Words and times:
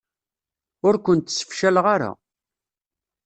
Ur 0.87 0.95
kent-sefcaleɣ 1.05 1.85
ara. 1.95 2.11